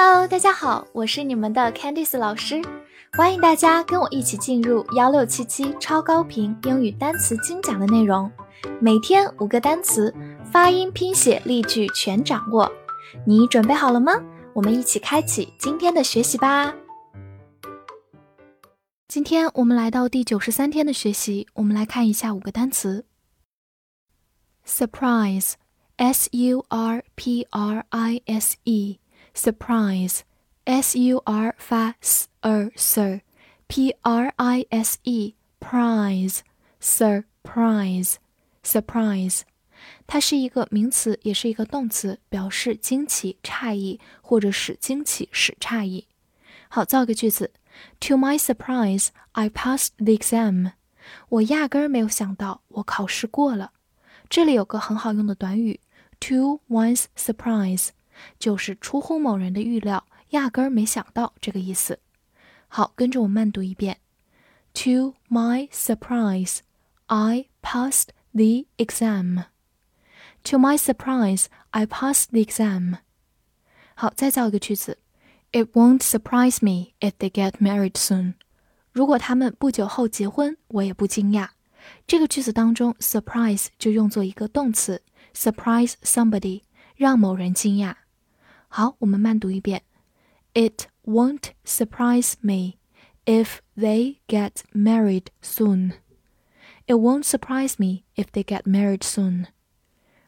[0.00, 2.62] Hello，大家好，我是你们的 Candice 老师，
[3.14, 8.30] 欢迎大家跟我一起进入幺六七七超高频英语单词精讲的内容，
[8.80, 10.14] 每天五个单词，
[10.52, 12.70] 发音、拼写、例句全掌握，
[13.26, 14.12] 你准备好了吗？
[14.54, 16.72] 我们一起开启今天的学习吧。
[19.08, 23.04] 今天我们来到第九十三天的学习，我们来看一下五个单词
[24.64, 29.00] ：surprise，s u r p r i s e。
[29.37, 30.19] surprise,
[30.65, 33.21] s u r 发 s r s
[33.67, 36.39] p r i s e prize
[36.81, 38.15] surprise
[38.63, 39.41] surprise，
[40.05, 46.07] 它是一个名词，也是一个动词，表示惊奇、诧异或者使惊奇、使诧异。
[46.69, 47.51] 好，造个句子：
[48.01, 50.73] To my surprise, I passed the exam。
[51.29, 53.71] 我压根儿没有想到我考试过了。
[54.29, 55.79] 这里有个很好用的短语：
[56.19, 57.89] to one's surprise。
[58.39, 61.99] 就是出乎某人的预料，压根儿没想到这个意思。
[62.67, 63.99] 好，跟着我慢读一遍。
[64.73, 66.59] To my surprise,
[67.05, 69.45] I passed the exam.
[70.45, 72.97] To my surprise, I passed the exam.
[73.95, 74.97] 好，再造一个句子。
[75.51, 78.33] It won't surprise me if they get married soon.
[78.91, 81.49] 如果他们不久后结婚，我也不惊讶。
[82.07, 85.03] 这个句子当中，surprise 就用作一个动词，
[85.35, 86.63] surprise somebody，
[86.95, 87.95] 让某人惊讶。
[88.68, 89.82] 好，我们慢读一遍。
[90.54, 92.74] It won't surprise me
[93.24, 95.94] if they get married soon.
[96.86, 99.46] It won't surprise me if they get married soon.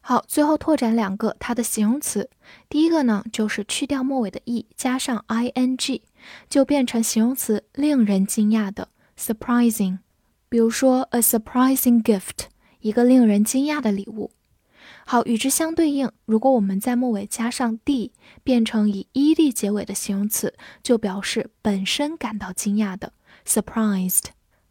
[0.00, 2.30] 好，最后拓展两个它的形容词。
[2.68, 6.02] 第一个呢，就是去掉末尾的 e，加上 i n g，
[6.48, 9.98] 就变成形容词，令人惊讶的 surprising。
[10.48, 12.46] 比如说，a surprising gift，
[12.80, 14.30] 一个令人惊讶的礼物。
[15.10, 18.12] 好，与之相对应，如果我们在末尾加上 d，
[18.44, 23.14] 变成以 ed 结尾的形容词，就表示本身感到惊讶的
[23.46, 24.24] surprised。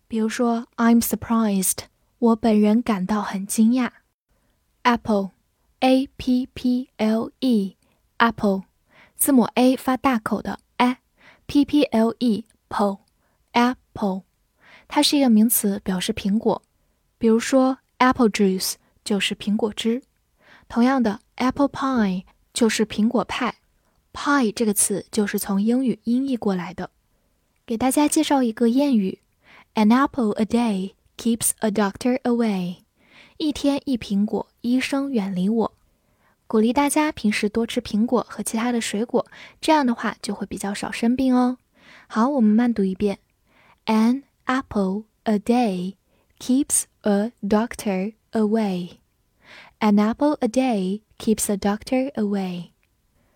[0.08, 1.78] 比如说，I'm surprised，
[2.20, 3.90] 我本人感到很惊讶。
[4.84, 8.62] Apple，a p p l e，apple，
[9.16, 14.22] 字母 a 发大口的 a，p p l e，apple，apple，
[14.88, 16.62] 它是一个名词，表示苹果。
[17.18, 20.04] 比如说，apple juice 就是苹果汁。
[20.68, 22.24] 同样的，apple pie
[22.54, 23.56] 就是苹果派
[24.14, 26.90] ，pie 这个词就是从英语音译过来的。
[27.66, 29.20] 给大家介绍一个谚语
[29.76, 32.78] ：An apple a day keeps a doctor away。
[33.38, 35.74] 一天一苹果，医生远离我。
[36.48, 39.26] 鼓励大家平时多吃苹果和其他的水果，
[39.60, 41.58] 这样的话就会比较少生病哦。
[42.08, 43.20] 好，我们慢读一遍
[43.86, 45.96] ：An apple a day
[46.40, 48.98] keeps a doctor away。
[49.80, 52.72] An apple a day keeps a doctor away。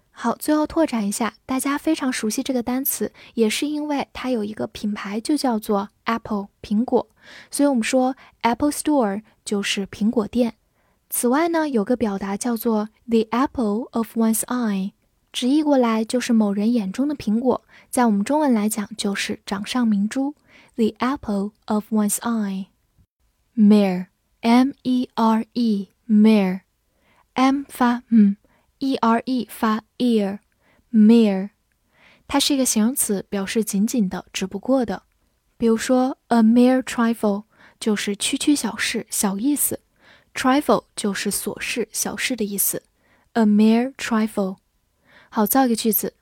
[0.09, 7.07] 好，最后拓展一下，大家非常熟悉这个单词，也是因为它有一个品牌就叫做 Apple 苹果，
[7.49, 10.55] 所以我们说 Apple Store 就是苹果店。
[11.09, 14.93] 此外呢，有个表达叫做 the apple of one's eye，
[15.31, 20.33] 直译过来就是某人眼中的苹果，在我们中文来讲就是掌上明珠。
[20.75, 22.67] The apple of one's eye。
[23.55, 25.90] Mere，M-E-R-E。
[26.10, 28.36] mere，m 发嗯，
[28.78, 31.50] e r e 发 ear，mere，
[32.26, 35.04] 它是一个形容词，表示仅仅的、只不过的。
[35.56, 37.44] 比如说，a mere trifle
[37.80, 39.80] 就是区区小事、小意思，
[40.34, 42.82] trifle 就是琐事、小事的意思。
[43.32, 44.56] a mere trifle。
[45.28, 46.14] 好，造一个句子：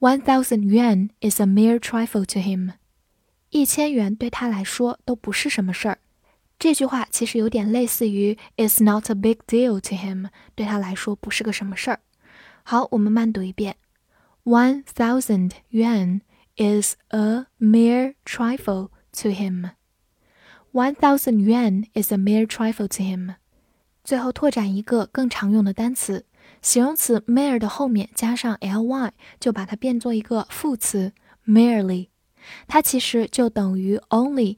[0.00, 2.72] One thousand yuan is a mere trifle to him。
[3.50, 5.98] 一千元对他来说都不是什么事儿。
[6.60, 12.00] 这句话其实有点类似于 "It's not a big deal to him"，对他来说不是个什么事儿。
[12.62, 13.76] 好，我们慢读一遍：
[14.44, 16.22] One thousand yuan
[16.56, 19.72] is a mere trifle to him.
[20.72, 23.34] One thousand yuan is a mere trifle to him.
[24.02, 26.24] 最后拓展一个更常用的单词，
[26.62, 31.12] 形容词 mere 的后面加上 ly，就把它变作一个副词
[31.46, 32.08] merely，
[32.66, 34.56] 它其实就等于 only。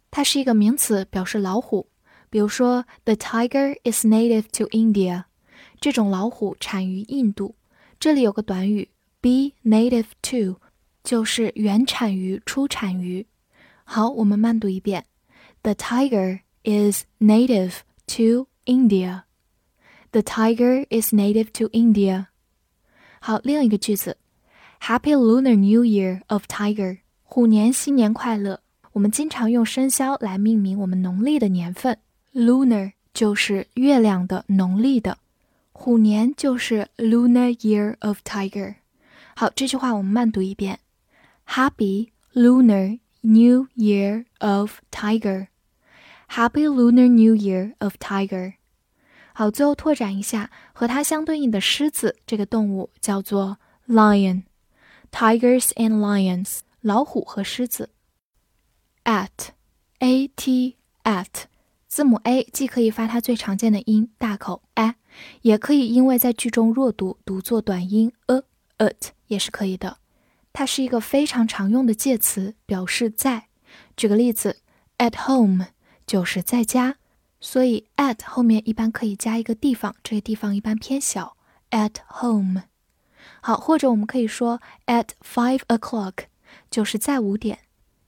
[0.09, 1.89] 它是一个名词，表示老虎。
[2.29, 5.25] 比如说，the tiger is native to India，
[5.79, 7.55] 这种老虎产于印度。
[7.99, 8.89] 这里有个短语
[9.19, 10.61] be native to。
[11.03, 13.25] 就是原产于、出产于。
[13.83, 15.05] 好，我们慢读一遍：
[15.63, 19.23] The tiger is native to India.
[20.11, 22.27] The tiger is native to India.
[23.19, 24.17] 好，另一个句子，
[24.81, 28.61] Happy Lunar New Year of Tiger，虎年新年快乐。
[28.93, 31.97] 我们经常用生肖来命名我们农历的年份，
[32.33, 35.17] Lunar 就是月亮的农历的，
[35.71, 38.75] 虎年就是 Lunar Year of Tiger。
[39.35, 40.79] 好，这句话我们慢读一遍
[41.47, 48.53] ，Happy Lunar New Year of Tiger。Happy Lunar New Year of Tiger。
[49.33, 53.57] 好，最后拓展一下，和它相对应的狮子这个动物叫做
[53.87, 57.89] lion。Tigers and lions，老虎和狮子。
[59.05, 61.45] at，a t at，
[61.87, 64.95] 字母 a 既可以发它最常见的音大口 a，
[65.41, 68.43] 也可以因为在句中弱读读作短音 a
[68.77, 69.97] at 也是可以的。
[70.54, 73.48] 它是一个非常常用的介词，表示在。
[73.94, 74.60] 举个例子
[74.96, 75.66] ，at home
[76.06, 76.96] 就是在家。
[77.40, 81.36] 所以 at 后面一般可以加一个地方，这个地方一般偏小。
[81.70, 82.62] at home，
[83.40, 86.26] 好，或者我们可以说 at five o'clock，
[86.70, 87.58] 就是在五点。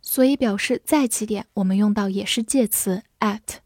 [0.00, 3.56] 所以表示在几点，我们用到也是介词 at。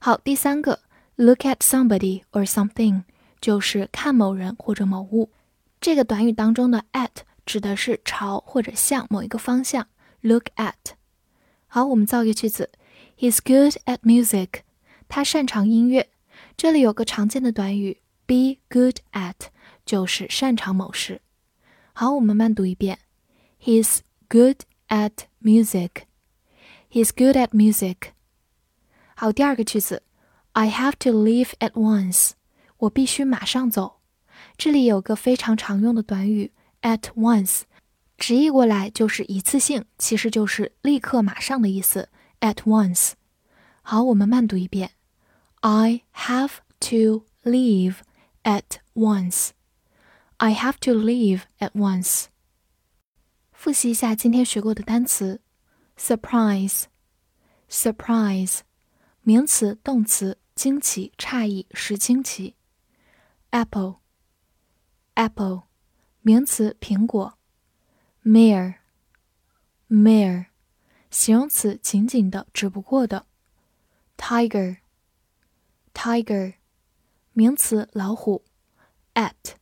[0.00, 0.80] 好，第三个
[1.14, 3.04] look at somebody or something，
[3.40, 5.30] 就是看某人或者某物。
[5.80, 9.87] 这个短语当中的 at 指的是朝或者向某一个方向。
[10.21, 10.95] look at。
[11.67, 12.71] 好，我们造一个句子：
[13.17, 14.61] He's good at music。
[15.07, 16.09] 他擅长音乐，
[16.57, 19.49] 这里有个常见的短语 be good at，
[19.85, 21.21] 就是擅长某事。
[21.93, 22.99] 好，我们慢读一遍：
[23.61, 26.05] He's good at music.
[26.89, 28.13] He's good at music.
[29.15, 30.01] 好，第二个句子：
[30.53, 32.31] I have to leave at once.
[32.77, 33.99] 我必须马上走。
[34.57, 36.51] 这里有个非常常用的短语
[36.81, 37.63] at once，
[38.17, 42.09] 直译过来就是一次性，其实就是立刻、马上的意思。
[42.41, 43.13] at once。
[43.81, 44.91] 好，我们慢读一遍。
[45.61, 47.99] I have to leave
[48.43, 49.51] at once.
[50.37, 52.25] I have to leave at once.
[53.51, 55.41] 复习一下今天学过的单词：
[55.97, 58.59] surprise，surprise，
[59.21, 62.53] 名词、动词，惊奇、诧异、使惊奇；
[63.51, 65.63] apple，apple，
[66.22, 67.34] 名词，苹果
[68.24, 68.76] ；mere，mere，
[71.10, 73.26] 形容词，仅仅的、只不过的
[74.16, 74.78] ；tiger。
[75.94, 76.54] Tiger，
[77.32, 78.44] 名词，老虎。
[79.14, 79.54] At，at，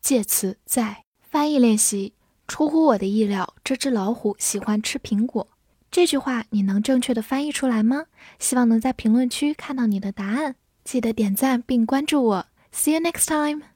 [0.00, 1.04] 介词，在。
[1.20, 2.14] 翻译练习：
[2.48, 5.48] 出乎我的意料，这只老虎喜欢吃苹果。
[5.90, 8.06] 这句话你能正确的翻译出来吗？
[8.38, 10.56] 希望能在评论区看到你的答案。
[10.84, 12.46] 记得点赞并关注我。
[12.72, 13.69] See you next time.